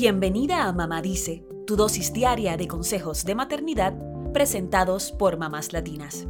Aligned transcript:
Bienvenida 0.00 0.68
a 0.68 0.72
Mamá 0.72 1.02
Dice, 1.02 1.44
tu 1.66 1.74
dosis 1.74 2.12
diaria 2.12 2.56
de 2.56 2.68
consejos 2.68 3.24
de 3.24 3.34
maternidad 3.34 3.94
presentados 4.32 5.10
por 5.10 5.38
mamás 5.38 5.72
latinas. 5.72 6.28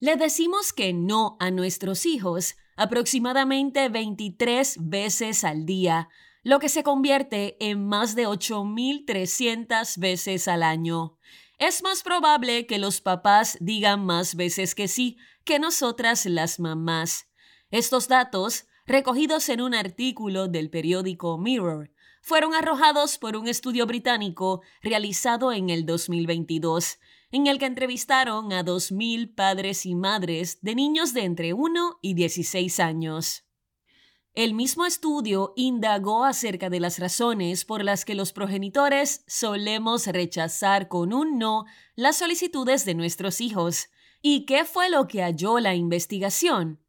Le 0.00 0.16
decimos 0.16 0.72
que 0.72 0.92
no 0.92 1.36
a 1.38 1.52
nuestros 1.52 2.06
hijos 2.06 2.56
aproximadamente 2.76 3.88
23 3.88 4.78
veces 4.80 5.44
al 5.44 5.64
día, 5.64 6.08
lo 6.42 6.58
que 6.58 6.68
se 6.68 6.82
convierte 6.82 7.56
en 7.60 7.86
más 7.86 8.16
de 8.16 8.26
8.300 8.26 9.96
veces 10.00 10.48
al 10.48 10.64
año. 10.64 11.16
Es 11.58 11.84
más 11.84 12.02
probable 12.02 12.66
que 12.66 12.78
los 12.78 13.00
papás 13.00 13.58
digan 13.60 14.04
más 14.04 14.34
veces 14.34 14.74
que 14.74 14.88
sí 14.88 15.18
que 15.44 15.60
nosotras 15.60 16.26
las 16.26 16.58
mamás. 16.58 17.28
Estos 17.70 18.08
datos, 18.08 18.64
recogidos 18.88 19.50
en 19.50 19.60
un 19.60 19.74
artículo 19.74 20.48
del 20.48 20.70
periódico 20.70 21.36
Mirror, 21.36 21.90
fueron 22.22 22.54
arrojados 22.54 23.18
por 23.18 23.36
un 23.36 23.46
estudio 23.46 23.86
británico 23.86 24.62
realizado 24.82 25.52
en 25.52 25.68
el 25.68 25.84
2022 25.84 26.98
en 27.30 27.46
el 27.46 27.58
que 27.58 27.66
entrevistaron 27.66 28.50
a 28.54 28.64
2.000 28.64 29.34
padres 29.34 29.84
y 29.84 29.94
madres 29.94 30.62
de 30.62 30.74
niños 30.74 31.12
de 31.12 31.24
entre 31.24 31.52
1 31.52 31.98
y 32.00 32.14
16 32.14 32.80
años. 32.80 33.44
El 34.32 34.54
mismo 34.54 34.86
estudio 34.86 35.52
indagó 35.54 36.24
acerca 36.24 36.70
de 36.70 36.80
las 36.80 36.98
razones 36.98 37.66
por 37.66 37.84
las 37.84 38.06
que 38.06 38.14
los 38.14 38.32
progenitores 38.32 39.22
solemos 39.26 40.06
rechazar 40.06 40.88
con 40.88 41.12
un 41.12 41.38
no 41.38 41.66
las 41.94 42.16
solicitudes 42.16 42.86
de 42.86 42.94
nuestros 42.94 43.42
hijos. 43.42 43.88
¿Y 44.22 44.46
qué 44.46 44.64
fue 44.64 44.88
lo 44.88 45.06
que 45.08 45.22
halló 45.22 45.58
la 45.58 45.74
investigación? 45.74 46.80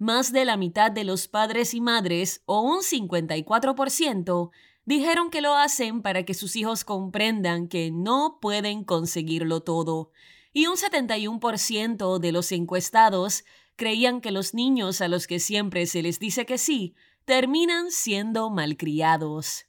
Más 0.00 0.32
de 0.32 0.46
la 0.46 0.56
mitad 0.56 0.90
de 0.90 1.04
los 1.04 1.28
padres 1.28 1.74
y 1.74 1.82
madres, 1.82 2.42
o 2.46 2.62
un 2.62 2.80
54%, 2.80 4.50
dijeron 4.86 5.28
que 5.28 5.42
lo 5.42 5.54
hacen 5.54 6.00
para 6.00 6.24
que 6.24 6.32
sus 6.32 6.56
hijos 6.56 6.86
comprendan 6.86 7.68
que 7.68 7.90
no 7.90 8.38
pueden 8.40 8.82
conseguirlo 8.82 9.60
todo. 9.60 10.10
Y 10.54 10.68
un 10.68 10.76
71% 10.76 12.18
de 12.18 12.32
los 12.32 12.50
encuestados 12.50 13.44
creían 13.76 14.22
que 14.22 14.30
los 14.30 14.54
niños 14.54 15.02
a 15.02 15.08
los 15.08 15.26
que 15.26 15.38
siempre 15.38 15.84
se 15.84 16.00
les 16.00 16.18
dice 16.18 16.46
que 16.46 16.56
sí 16.56 16.94
terminan 17.26 17.90
siendo 17.90 18.48
malcriados. 18.48 19.66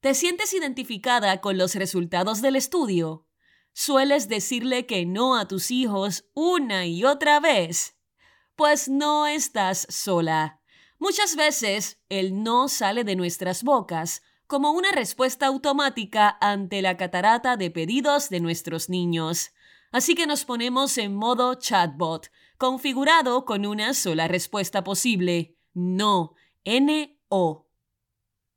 ¿Te 0.00 0.12
sientes 0.12 0.52
identificada 0.52 1.40
con 1.40 1.56
los 1.56 1.74
resultados 1.74 2.42
del 2.42 2.56
estudio? 2.56 3.26
¿Sueles 3.72 4.28
decirle 4.28 4.84
que 4.84 5.06
no 5.06 5.38
a 5.38 5.48
tus 5.48 5.70
hijos 5.70 6.26
una 6.34 6.84
y 6.84 7.04
otra 7.04 7.40
vez? 7.40 7.97
Pues 8.58 8.88
no 8.88 9.28
estás 9.28 9.86
sola. 9.88 10.60
Muchas 10.98 11.36
veces 11.36 12.02
el 12.08 12.42
no 12.42 12.66
sale 12.66 13.04
de 13.04 13.14
nuestras 13.14 13.62
bocas 13.62 14.20
como 14.48 14.72
una 14.72 14.90
respuesta 14.90 15.46
automática 15.46 16.36
ante 16.40 16.82
la 16.82 16.96
catarata 16.96 17.56
de 17.56 17.70
pedidos 17.70 18.30
de 18.30 18.40
nuestros 18.40 18.88
niños. 18.88 19.52
Así 19.92 20.16
que 20.16 20.26
nos 20.26 20.44
ponemos 20.44 20.98
en 20.98 21.14
modo 21.14 21.54
chatbot, 21.54 22.32
configurado 22.56 23.44
con 23.44 23.64
una 23.64 23.94
sola 23.94 24.26
respuesta 24.26 24.82
posible. 24.82 25.56
No. 25.72 26.34
N-O. 26.64 27.68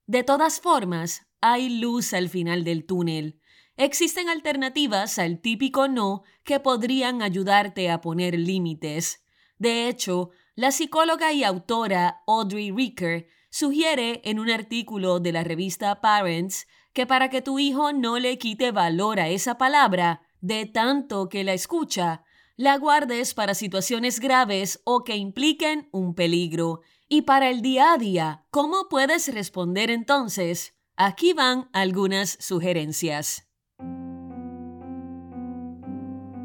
De 0.08 0.24
todas 0.24 0.62
formas, 0.62 1.28
hay 1.42 1.80
luz 1.80 2.16
al 2.16 2.28
final 2.28 2.64
del 2.64 2.88
túnel. 2.88 3.40
Existen 3.78 4.30
alternativas 4.30 5.20
al 5.20 5.42
típico 5.42 5.88
no 5.88 6.24
que 6.44 6.60
podrían 6.60 7.22
ayudarte 7.22 7.92
a 7.92 8.02
poner 8.02 8.40
límites. 8.40 9.21
De 9.62 9.88
hecho, 9.88 10.32
la 10.56 10.72
psicóloga 10.72 11.34
y 11.34 11.44
autora 11.44 12.24
Audrey 12.26 12.72
Ricker 12.72 13.28
sugiere 13.52 14.20
en 14.24 14.40
un 14.40 14.50
artículo 14.50 15.20
de 15.20 15.32
la 15.32 15.44
revista 15.44 16.02
Parents 16.02 16.66
que 16.94 17.06
para 17.06 17.30
que 17.30 17.44
tu 17.44 17.60
hijo 17.60 17.94
no 17.94 18.18
le 18.18 18.40
quite 18.40 18.72
valor 18.72 19.20
a 19.20 19.30
esa 19.30 19.60
palabra, 19.60 20.24
de 20.40 20.66
tanto 20.66 21.30
que 21.30 21.44
la 21.44 21.54
escucha, 21.54 22.24
la 22.56 22.80
guardes 22.80 23.36
para 23.36 23.54
situaciones 23.54 24.20
graves 24.20 24.82
o 24.84 25.04
que 25.04 25.16
impliquen 25.16 25.90
un 25.92 26.16
peligro. 26.16 26.82
Y 27.08 27.22
para 27.22 27.52
el 27.52 27.62
día 27.62 27.94
a 27.94 28.00
día, 28.00 28.48
¿cómo 28.50 28.90
puedes 28.90 29.32
responder 29.32 29.92
entonces? 29.92 30.74
Aquí 30.96 31.34
van 31.34 31.70
algunas 31.72 32.36
sugerencias. 32.40 33.48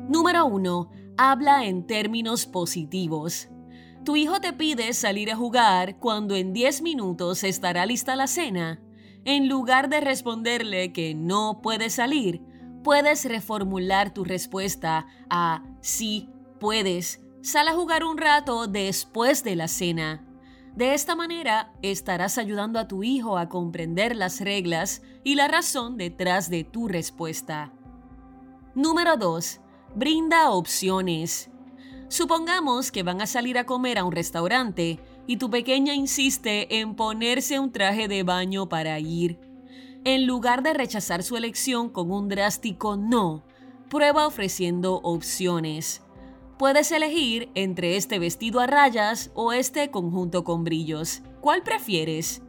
Número 0.06 0.44
1. 0.44 1.05
Habla 1.18 1.64
en 1.64 1.86
términos 1.86 2.44
positivos. 2.44 3.48
Tu 4.04 4.16
hijo 4.16 4.38
te 4.40 4.52
pide 4.52 4.92
salir 4.92 5.32
a 5.32 5.36
jugar 5.36 5.98
cuando 5.98 6.36
en 6.36 6.52
10 6.52 6.82
minutos 6.82 7.42
estará 7.42 7.86
lista 7.86 8.16
la 8.16 8.26
cena. 8.26 8.82
En 9.24 9.48
lugar 9.48 9.88
de 9.88 10.00
responderle 10.00 10.92
que 10.92 11.14
no 11.14 11.60
puede 11.62 11.88
salir, 11.88 12.42
puedes 12.84 13.24
reformular 13.24 14.12
tu 14.12 14.24
respuesta 14.24 15.06
a 15.30 15.64
sí, 15.80 16.28
puedes. 16.60 17.22
Sal 17.42 17.68
a 17.68 17.72
jugar 17.72 18.04
un 18.04 18.18
rato 18.18 18.66
después 18.66 19.42
de 19.42 19.56
la 19.56 19.68
cena. 19.68 20.22
De 20.74 20.92
esta 20.92 21.16
manera 21.16 21.72
estarás 21.80 22.36
ayudando 22.36 22.78
a 22.78 22.88
tu 22.88 23.02
hijo 23.02 23.38
a 23.38 23.48
comprender 23.48 24.14
las 24.14 24.42
reglas 24.42 25.00
y 25.24 25.34
la 25.34 25.48
razón 25.48 25.96
detrás 25.96 26.50
de 26.50 26.64
tu 26.64 26.88
respuesta. 26.88 27.72
Número 28.74 29.16
2. 29.16 29.60
Brinda 29.96 30.50
opciones. 30.50 31.48
Supongamos 32.08 32.92
que 32.92 33.02
van 33.02 33.22
a 33.22 33.26
salir 33.26 33.56
a 33.56 33.64
comer 33.64 33.96
a 33.96 34.04
un 34.04 34.12
restaurante 34.12 35.00
y 35.26 35.38
tu 35.38 35.48
pequeña 35.48 35.94
insiste 35.94 36.80
en 36.80 36.94
ponerse 36.94 37.58
un 37.58 37.72
traje 37.72 38.06
de 38.06 38.22
baño 38.22 38.68
para 38.68 39.00
ir. 39.00 39.38
En 40.04 40.26
lugar 40.26 40.62
de 40.62 40.74
rechazar 40.74 41.22
su 41.22 41.38
elección 41.38 41.88
con 41.88 42.10
un 42.10 42.28
drástico 42.28 42.98
no, 42.98 43.42
prueba 43.88 44.26
ofreciendo 44.26 44.96
opciones. 44.96 46.02
Puedes 46.58 46.92
elegir 46.92 47.48
entre 47.54 47.96
este 47.96 48.18
vestido 48.18 48.60
a 48.60 48.66
rayas 48.66 49.30
o 49.32 49.54
este 49.54 49.90
conjunto 49.90 50.44
con 50.44 50.62
brillos. 50.62 51.22
¿Cuál 51.40 51.62
prefieres? 51.62 52.42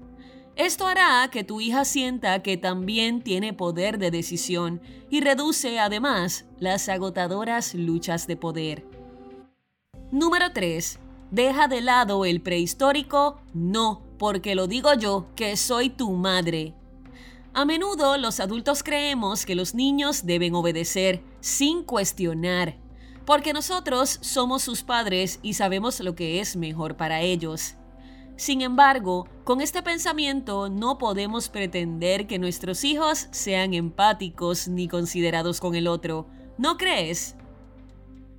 Esto 0.58 0.88
hará 0.88 1.30
que 1.32 1.44
tu 1.44 1.62
hija 1.62 1.86
sienta 1.86 2.42
que 2.42 2.58
también 2.58 3.22
tiene 3.22 3.54
poder 3.54 4.00
de 4.00 4.10
decisión 4.10 4.82
y 5.08 5.22
reduce 5.22 5.78
además 5.78 6.46
las 6.60 6.90
agotadoras 6.90 7.76
luchas 7.76 8.26
de 8.26 8.38
poder. 8.38 8.84
Número 10.10 10.52
3. 10.52 10.98
Deja 11.30 11.68
de 11.68 11.82
lado 11.82 12.26
el 12.26 12.42
prehistórico 12.42 13.40
no, 13.54 14.02
porque 14.18 14.56
lo 14.56 14.66
digo 14.66 14.96
yo, 14.96 15.28
que 15.36 15.56
soy 15.58 15.92
tu 15.92 16.10
madre. 16.14 16.74
A 17.54 17.64
menudo 17.64 18.18
los 18.18 18.40
adultos 18.40 18.82
creemos 18.82 19.46
que 19.46 19.54
los 19.54 19.76
niños 19.76 20.26
deben 20.26 20.56
obedecer 20.56 21.22
sin 21.40 21.84
cuestionar, 21.84 22.78
porque 23.26 23.54
nosotros 23.54 24.18
somos 24.22 24.64
sus 24.64 24.82
padres 24.82 25.38
y 25.44 25.54
sabemos 25.54 26.00
lo 26.00 26.16
que 26.16 26.40
es 26.40 26.56
mejor 26.56 26.98
para 26.98 27.22
ellos. 27.22 27.76
Sin 28.38 28.62
embargo, 28.62 29.28
con 29.44 29.62
este 29.62 29.82
pensamiento 29.82 30.70
no 30.70 31.00
podemos 31.00 31.50
pretender 31.50 32.28
que 32.28 32.38
nuestros 32.38 32.84
hijos 32.84 33.28
sean 33.32 33.74
empáticos 33.74 34.68
ni 34.68 34.88
considerados 34.88 35.60
con 35.60 35.74
el 35.74 35.88
otro, 35.88 36.28
¿no 36.60 36.78
crees? 36.78 37.36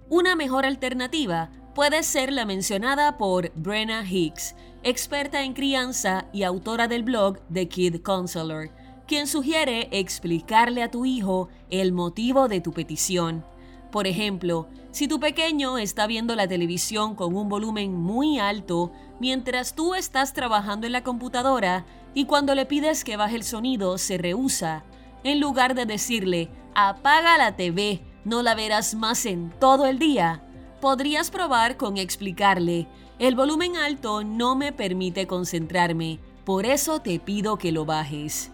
Una 0.08 0.36
mejor 0.36 0.64
alternativa 0.64 1.50
puede 1.74 2.04
ser 2.04 2.32
la 2.32 2.44
mencionada 2.44 3.18
por 3.18 3.50
Brenna 3.56 4.08
Hicks, 4.08 4.54
experta 4.84 5.42
en 5.42 5.52
crianza 5.52 6.26
y 6.32 6.44
autora 6.44 6.86
del 6.86 7.02
blog 7.02 7.40
The 7.52 7.68
Kid 7.68 8.00
Counselor, 8.02 8.70
quien 9.08 9.26
sugiere 9.26 9.88
explicarle 9.90 10.84
a 10.84 10.92
tu 10.92 11.06
hijo 11.06 11.48
el 11.70 11.92
motivo 11.92 12.46
de 12.46 12.60
tu 12.60 12.72
petición. 12.72 13.44
Por 13.90 14.06
ejemplo, 14.06 14.68
si 14.90 15.08
tu 15.08 15.20
pequeño 15.20 15.78
está 15.78 16.06
viendo 16.06 16.34
la 16.34 16.48
televisión 16.48 17.14
con 17.14 17.34
un 17.34 17.48
volumen 17.48 17.94
muy 17.94 18.38
alto 18.38 18.92
mientras 19.20 19.74
tú 19.74 19.94
estás 19.94 20.32
trabajando 20.32 20.86
en 20.86 20.92
la 20.92 21.02
computadora 21.02 21.86
y 22.14 22.24
cuando 22.24 22.54
le 22.54 22.66
pides 22.66 23.04
que 23.04 23.16
baje 23.16 23.36
el 23.36 23.44
sonido 23.44 23.96
se 23.98 24.18
rehúsa, 24.18 24.84
en 25.24 25.40
lugar 25.40 25.74
de 25.74 25.86
decirle, 25.86 26.50
apaga 26.74 27.38
la 27.38 27.56
TV, 27.56 28.02
no 28.24 28.42
la 28.42 28.54
verás 28.54 28.94
más 28.94 29.26
en 29.26 29.50
todo 29.58 29.86
el 29.86 29.98
día, 29.98 30.42
podrías 30.80 31.30
probar 31.30 31.76
con 31.76 31.96
explicarle, 31.96 32.88
el 33.18 33.34
volumen 33.34 33.76
alto 33.76 34.22
no 34.22 34.54
me 34.54 34.72
permite 34.72 35.26
concentrarme, 35.26 36.20
por 36.44 36.66
eso 36.66 37.00
te 37.00 37.18
pido 37.18 37.56
que 37.58 37.72
lo 37.72 37.84
bajes. 37.84 38.52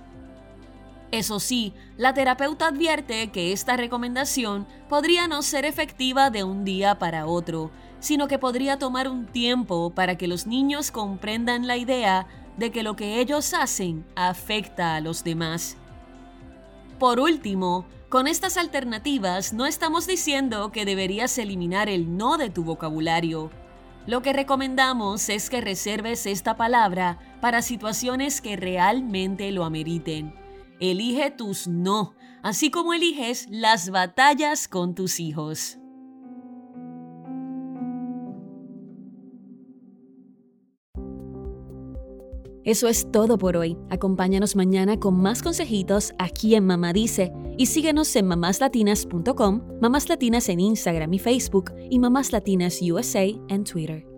Eso 1.15 1.39
sí, 1.39 1.75
la 1.97 2.13
terapeuta 2.13 2.67
advierte 2.67 3.31
que 3.31 3.53
esta 3.53 3.77
recomendación 3.77 4.67
podría 4.89 5.29
no 5.29 5.43
ser 5.43 5.65
efectiva 5.65 6.29
de 6.29 6.43
un 6.43 6.65
día 6.65 6.99
para 6.99 7.27
otro, 7.27 7.71
sino 8.01 8.27
que 8.27 8.41
podría 8.41 8.81
tomar 8.81 9.09
un 9.09 9.25
tiempo 9.25 9.91
para 9.91 10.19
que 10.19 10.27
los 10.27 10.49
niños 10.49 10.91
comprendan 10.91 11.69
la 11.69 11.77
idea 11.77 12.27
de 12.57 12.73
que 12.73 12.83
lo 12.83 12.97
que 12.97 13.21
ellos 13.21 13.55
hacen 13.55 14.05
afecta 14.17 14.97
a 14.97 15.01
los 15.01 15.23
demás. 15.23 15.77
Por 16.99 17.21
último, 17.21 17.87
con 18.09 18.27
estas 18.27 18.57
alternativas 18.57 19.53
no 19.53 19.67
estamos 19.67 20.09
diciendo 20.09 20.73
que 20.73 20.85
deberías 20.85 21.39
eliminar 21.39 21.89
el 21.89 22.17
no 22.17 22.39
de 22.39 22.51
tu 22.51 22.65
vocabulario. 22.65 23.53
Lo 24.09 24.21
que 24.21 24.33
recomendamos 24.33 25.29
es 25.29 25.49
que 25.49 25.61
reserves 25.61 26.27
esta 26.27 26.57
palabra 26.57 27.21
para 27.41 27.63
situaciones 27.63 28.41
que 28.41 28.57
realmente 28.57 29.53
lo 29.53 29.65
ameriten. 29.65 30.44
Elige 30.81 31.31
tus 31.31 31.69
no, 31.69 32.15
así 32.43 32.71
como 32.71 32.95
eliges 32.95 33.47
las 33.51 33.91
batallas 33.91 34.69
con 34.69 34.95
tus 34.95 35.21
hijos. 35.21 35.79
Eso 42.65 42.89
es 42.89 43.11
todo 43.13 43.37
por 43.37 43.59
hoy. 43.59 43.77
Acompáñanos 43.91 44.57
mañana 44.57 44.99
con 44.99 45.21
más 45.21 45.43
consejitos 45.43 46.15
aquí 46.19 46.55
en 46.55 46.65
Mamá 46.67 46.95
Dice 46.95 47.31
y 47.59 47.67
síguenos 47.67 48.17
en 48.17 48.27
mamáslatinas.com, 48.27 49.61
Mamás 49.83 50.09
Latinas 50.09 50.49
en 50.49 50.61
Instagram 50.61 51.13
y 51.13 51.19
Facebook 51.19 51.73
y 51.91 51.99
Mamás 51.99 52.33
Latinas 52.33 52.81
USA 52.81 53.27
en 53.49 53.65
Twitter. 53.65 54.14